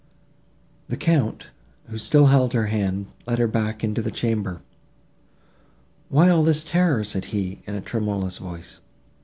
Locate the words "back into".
3.47-4.01